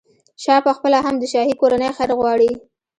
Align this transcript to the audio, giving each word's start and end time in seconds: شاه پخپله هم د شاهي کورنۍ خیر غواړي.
شاه 0.43 0.61
پخپله 0.67 0.97
هم 1.05 1.15
د 1.19 1.23
شاهي 1.33 1.53
کورنۍ 1.61 1.89
خیر 1.97 2.11
غواړي. 2.19 2.51